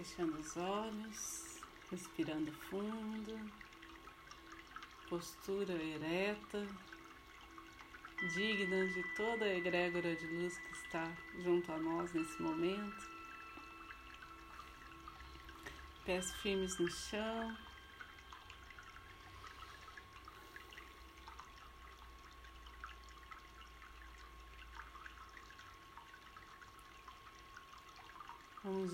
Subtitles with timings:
[0.00, 1.60] Fechando os olhos,
[1.90, 3.38] respirando fundo,
[5.10, 6.66] postura ereta,
[8.32, 11.06] digna de toda a egrégora de luz que está
[11.40, 13.10] junto a nós nesse momento.
[16.06, 17.54] Pés firmes no chão.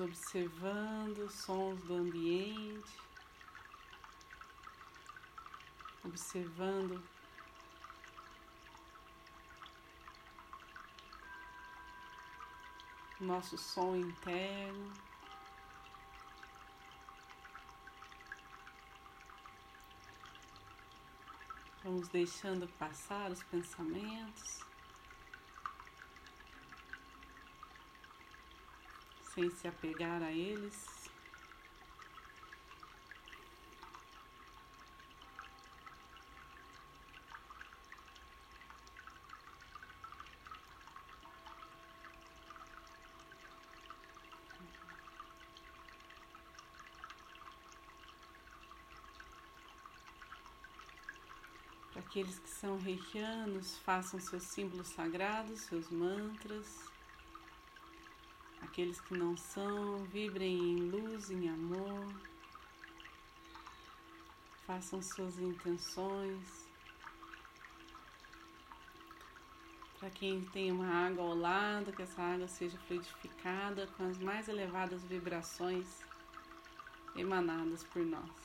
[0.00, 3.00] Observando os sons do ambiente,
[6.04, 7.00] observando
[13.20, 14.92] nosso som interno.
[21.84, 24.73] Vamos deixando passar os pensamentos.
[29.34, 31.10] Sem se apegar a eles.
[51.92, 56.93] Para aqueles que são reikianos, façam seus símbolos sagrados, seus mantras.
[58.74, 62.12] Aqueles que não são, vibrem em luz, em amor.
[64.66, 66.68] Façam suas intenções.
[69.96, 74.48] Para quem tem uma água ao lado, que essa água seja fluidificada com as mais
[74.48, 76.02] elevadas vibrações
[77.14, 78.43] emanadas por nós.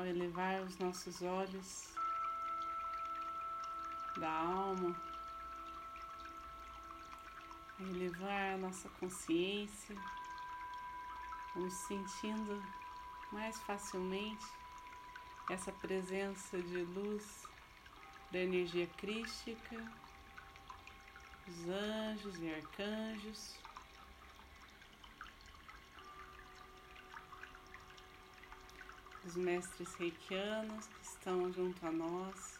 [0.00, 1.92] Ao elevar os nossos olhos
[4.16, 4.96] da alma,
[7.78, 9.94] a elevar a nossa consciência,
[11.54, 12.62] vamos sentindo
[13.30, 14.46] mais facilmente
[15.50, 17.42] essa presença de luz
[18.30, 19.92] da energia crística,
[21.46, 23.54] os anjos e arcanjos.
[29.26, 32.58] Os mestres reikianos que estão junto a nós,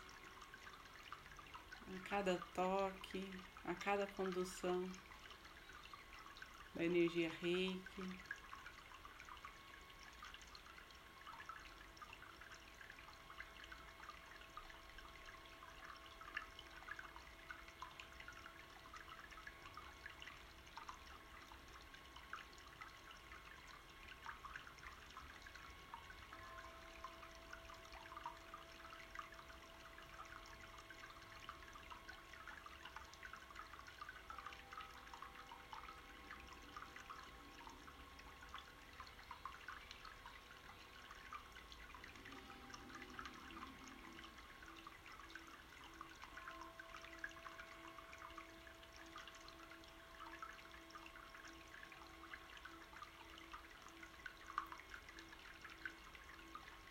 [1.88, 3.24] a cada toque,
[3.64, 4.84] a cada condução
[6.74, 8.04] da energia reiki.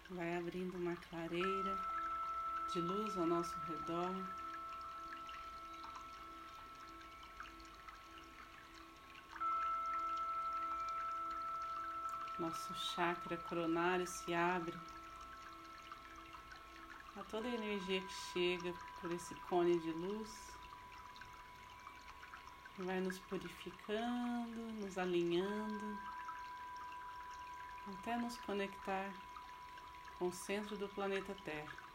[0.09, 1.77] Vai abrindo uma clareira
[2.73, 4.15] de luz ao nosso redor.
[12.39, 14.77] Nosso chakra coronário se abre
[17.15, 20.29] a toda a energia que chega por esse cone de luz.
[22.79, 25.99] Vai nos purificando, nos alinhando
[27.87, 29.11] até nos conectar
[30.19, 31.89] com o centro do planeta Terra.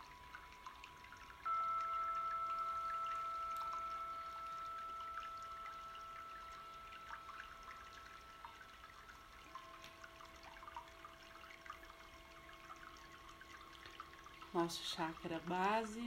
[14.55, 16.01] Nosso chakra base,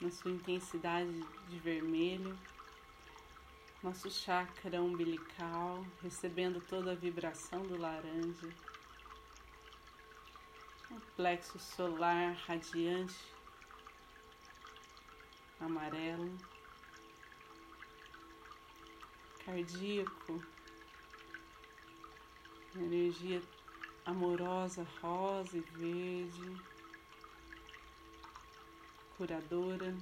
[0.00, 2.36] na sua intensidade de vermelho,
[3.80, 8.48] nosso chakra umbilical, recebendo toda a vibração do laranja,
[11.16, 13.14] plexo solar radiante,
[15.60, 16.36] amarelo,
[19.44, 20.42] cardíaco,
[22.74, 23.42] energia
[24.04, 26.60] amorosa, rosa e verde,
[29.16, 29.94] curadora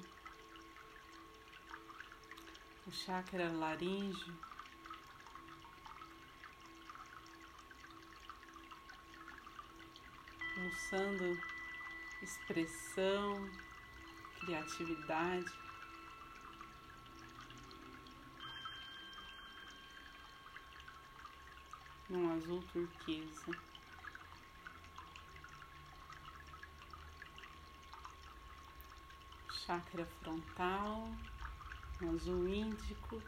[2.86, 4.49] o chakra laríngeo,
[10.60, 11.40] pulsando
[12.22, 13.48] expressão,
[14.40, 15.50] criatividade.
[22.10, 23.52] Num azul turquesa.
[29.64, 31.08] Chakra frontal
[32.02, 33.22] um azul índico,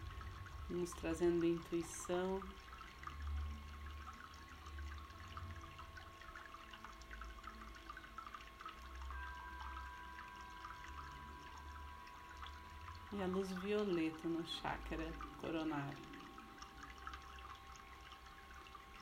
[0.68, 2.42] nos trazendo intuição.
[13.22, 15.96] A luz violeta no chakra coronário.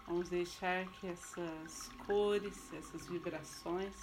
[0.07, 3.97] Vamos deixar que essas cores, essas vibrações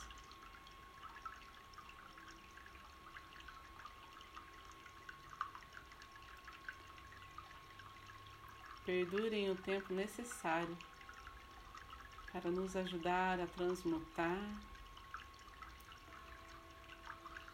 [8.83, 10.75] perdurem o tempo necessário
[12.31, 14.41] para nos ajudar a transmutar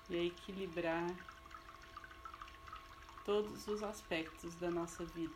[0.09, 1.32] e a equilibrar
[3.25, 5.33] todos os aspectos da nossa vida.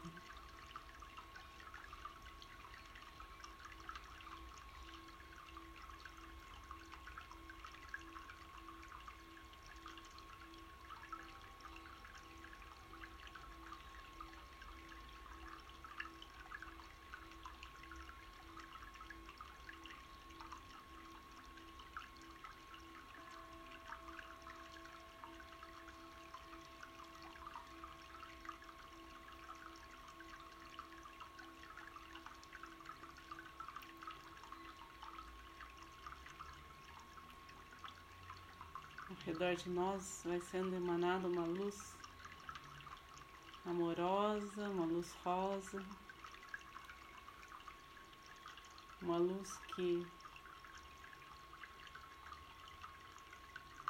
[39.27, 41.93] Redor de nós vai sendo emanada uma luz
[43.65, 45.83] amorosa, uma luz rosa,
[49.01, 50.07] uma luz que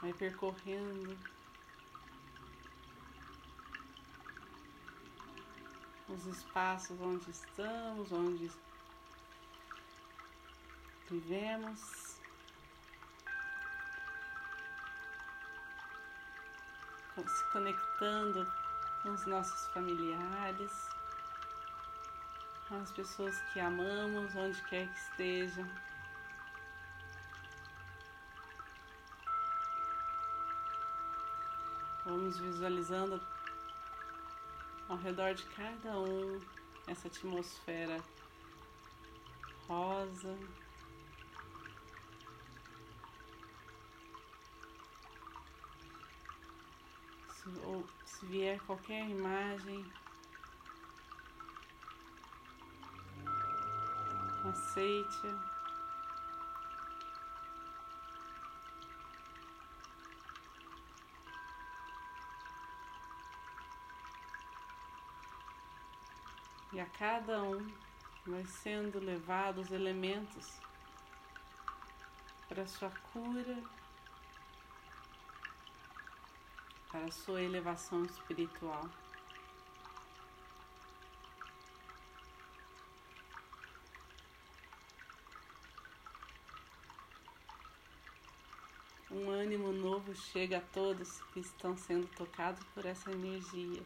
[0.02, 1.16] vai percorrendo
[6.10, 8.52] os espaços onde estamos, onde
[11.08, 12.07] vivemos.
[17.52, 18.48] Conectando
[19.02, 20.90] com os nossos familiares,
[22.68, 25.68] com as pessoas que amamos, onde quer que estejam.
[32.06, 33.22] Vamos visualizando
[34.88, 36.40] ao redor de cada um
[36.88, 38.02] essa atmosfera
[39.68, 40.38] rosa.
[48.06, 49.86] Se vier qualquer imagem,
[54.50, 55.28] aceite.
[66.74, 67.74] E a cada um
[68.26, 70.60] vai sendo levados elementos
[72.48, 73.77] para sua cura
[76.98, 78.90] para sua elevação espiritual.
[89.12, 93.84] Um ânimo novo chega a todos que estão sendo tocados por essa energia.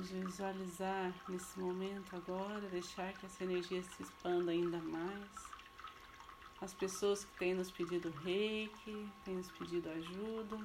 [0.00, 5.28] Vamos visualizar nesse momento agora, deixar que essa energia se expanda ainda mais.
[6.58, 10.56] As pessoas que têm nos pedido reiki, têm nos pedido ajuda.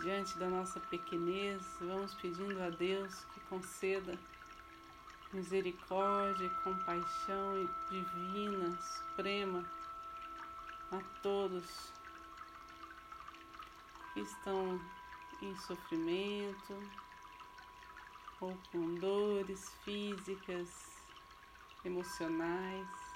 [0.00, 4.18] Diante da nossa pequenez, vamos pedindo a Deus que conceda
[5.32, 9.64] misericórdia e compaixão divina, suprema
[10.90, 11.92] a todos
[14.14, 14.80] que estão
[15.42, 16.82] em sofrimento
[18.40, 20.68] ou com dores físicas,
[21.84, 23.09] emocionais.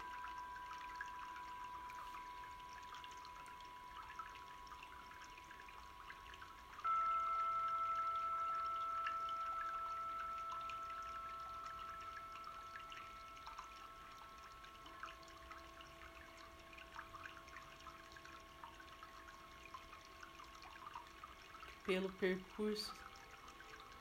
[21.94, 22.92] Pelo percurso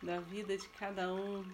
[0.02, 1.46] da vida de cada um.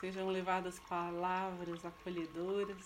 [0.00, 2.84] Sejam levadas palavras acolhedoras.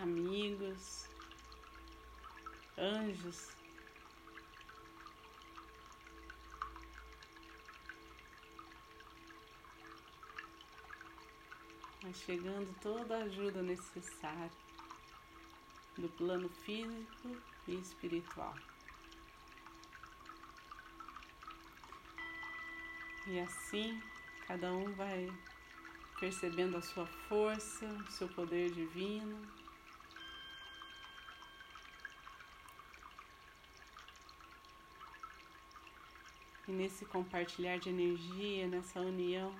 [0.00, 1.10] Amigos,
[2.78, 3.57] anjos
[12.08, 14.50] mas chegando toda a ajuda necessária
[15.98, 17.36] do plano físico
[17.66, 18.54] e espiritual.
[23.26, 24.02] E assim,
[24.46, 25.30] cada um vai
[26.18, 29.46] percebendo a sua força, o seu poder divino.
[36.66, 39.54] E nesse compartilhar de energia, nessa união,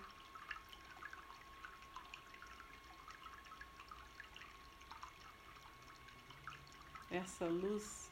[7.19, 8.09] essa luz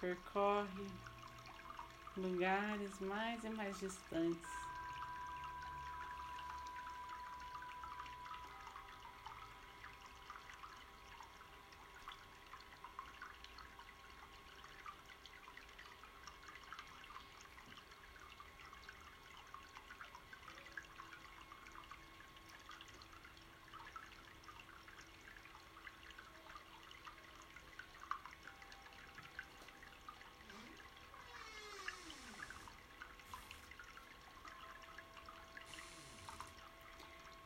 [0.00, 0.86] percorre
[2.16, 4.63] lugares mais e mais distantes.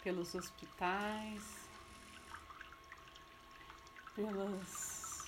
[0.09, 1.69] Pelos hospitais,
[4.17, 5.27] pelos,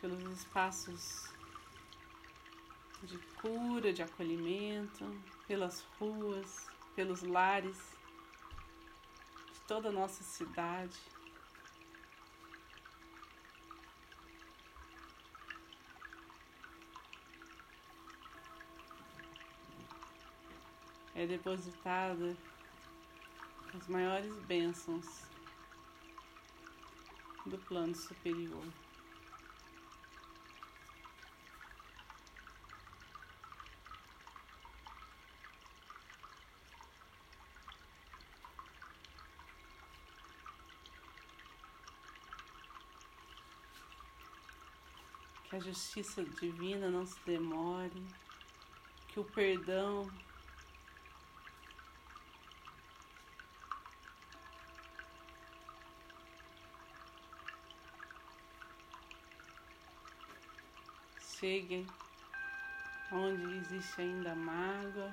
[0.00, 1.28] pelos espaços
[3.02, 5.04] de cura, de acolhimento,
[5.46, 7.76] pelas ruas, pelos lares
[9.52, 10.98] de toda a nossa cidade.
[21.14, 22.36] É depositada
[23.72, 25.06] as maiores bênçãos
[27.46, 28.64] do plano superior.
[45.44, 48.04] Que a justiça divina não se demore,
[49.08, 50.10] que o perdão
[61.38, 61.86] cheguem
[63.10, 65.12] onde existe ainda mágoa.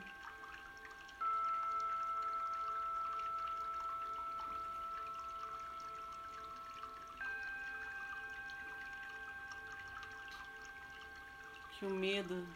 [11.71, 12.47] Que o medo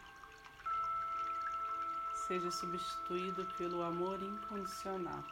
[2.26, 5.24] seja substituído pelo amor incondicional.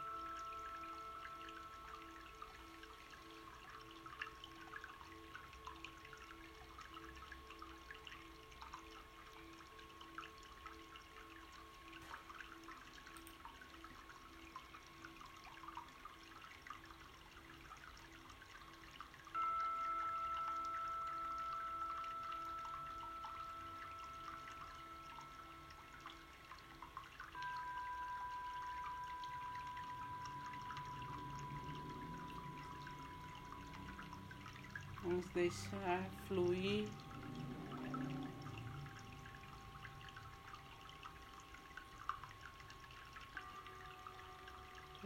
[35.15, 36.89] Vamos deixar fluir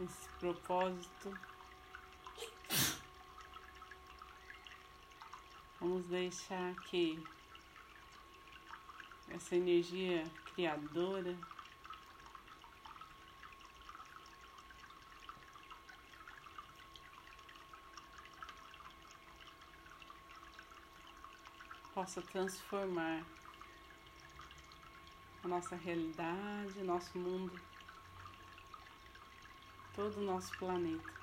[0.00, 1.38] esse propósito.
[5.78, 7.22] Vamos deixar que
[9.28, 10.24] essa energia
[10.56, 11.38] criadora
[21.94, 23.24] possa transformar
[25.42, 27.58] a nossa realidade, nosso mundo,
[29.94, 31.19] todo o nosso planeta.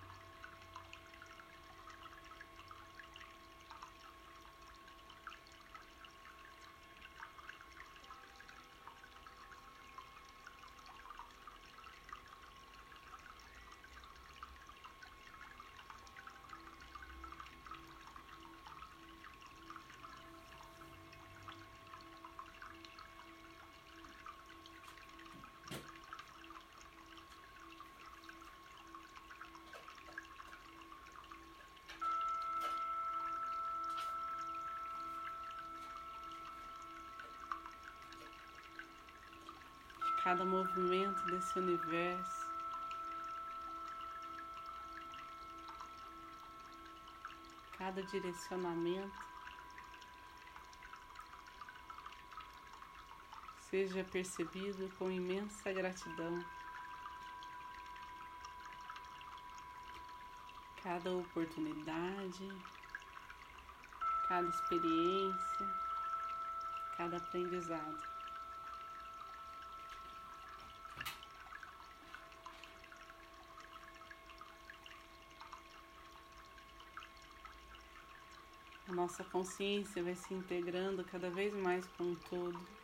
[40.27, 42.45] Cada movimento desse universo.
[47.77, 49.25] Cada direcionamento
[53.69, 56.43] seja percebido com imensa gratidão.
[60.83, 62.49] Cada oportunidade,
[64.27, 65.73] cada experiência,
[66.97, 68.16] cada aprendizado.
[78.97, 82.76] Nossa consciência vai se integrando cada vez mais com o todo.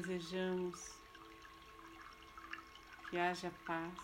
[0.00, 0.78] Desejamos
[3.08, 3.94] que haja paz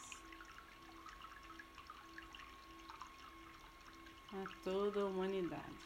[4.33, 5.83] a toda a humanidade.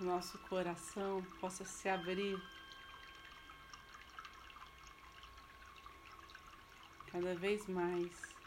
[0.00, 2.40] Nosso coração possa se abrir
[7.12, 8.39] cada vez mais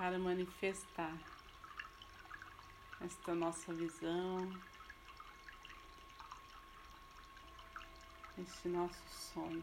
[0.00, 1.14] para manifestar
[3.02, 4.50] esta nossa visão,
[8.38, 9.62] este nosso sonho.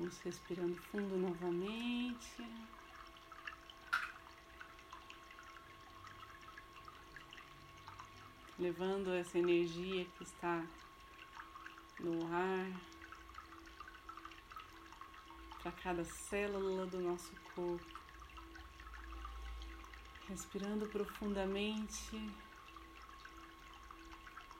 [0.00, 2.42] Vamos respirando fundo novamente.
[8.58, 10.64] Levando essa energia que está
[11.98, 12.80] no ar
[15.62, 17.84] para cada célula do nosso corpo.
[20.30, 22.16] Respirando profundamente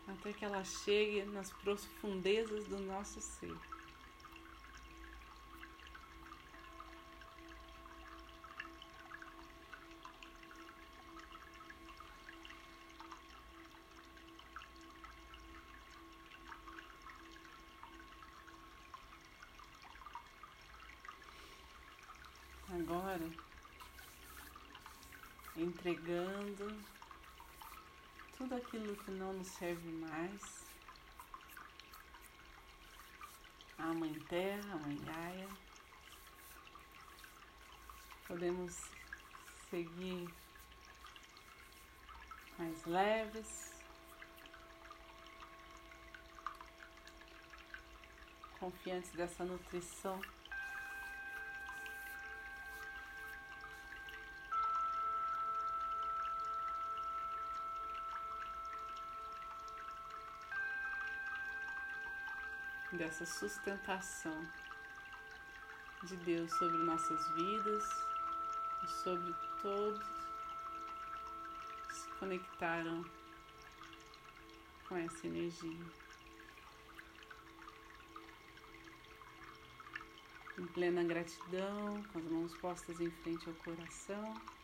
[0.07, 3.80] até que ela chegue nas profundezas do nosso ser.
[23.11, 23.31] Agora?
[25.57, 26.81] Entregando
[28.37, 30.65] tudo aquilo que não nos serve mais.
[33.79, 35.49] À Mãe Terra, à Mãe Gaia.
[38.29, 38.77] Podemos
[39.69, 40.33] seguir
[42.57, 43.73] mais leves,
[48.61, 50.21] confiantes dessa nutrição
[63.01, 64.47] dessa sustentação
[66.05, 67.85] de Deus sobre nossas vidas
[68.85, 70.07] e sobre todos
[71.89, 73.03] que se conectaram
[74.87, 75.87] com essa energia.
[80.59, 84.60] Em plena gratidão, com as mãos postas em frente ao coração.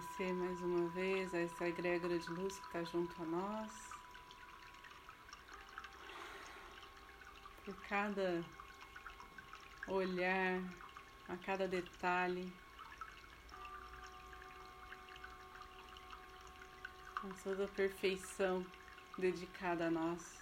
[0.00, 3.70] Agradecer mais uma vez a essa egrégora de luz que está junto a nós.
[7.64, 8.42] Por cada
[9.86, 10.62] olhar,
[11.28, 12.50] a cada detalhe.
[17.20, 18.64] Com toda a perfeição
[19.18, 20.40] dedicada a nós.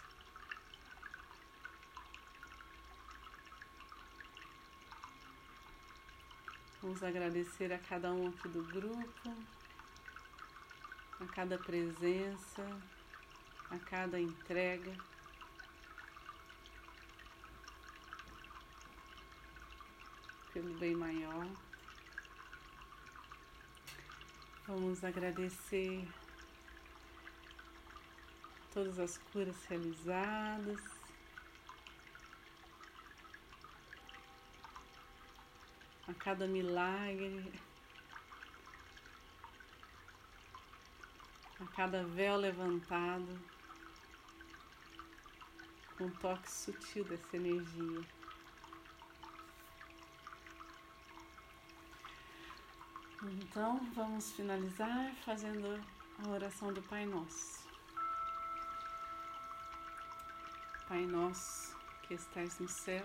[6.80, 9.34] Vamos agradecer a cada um aqui do grupo,
[11.18, 12.80] a cada presença,
[13.68, 14.96] a cada entrega.
[20.52, 21.48] Pelo bem maior.
[24.68, 26.06] Vamos agradecer
[28.72, 30.97] todas as curas realizadas.
[36.08, 37.52] A cada milagre,
[41.60, 43.38] a cada véu levantado,
[45.96, 48.00] com um toque sutil dessa energia.
[53.22, 55.84] Então, vamos finalizar fazendo
[56.24, 57.68] a oração do Pai Nosso.
[60.88, 63.04] Pai Nosso que estais no céu,